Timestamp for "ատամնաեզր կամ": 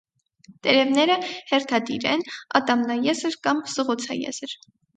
2.63-3.65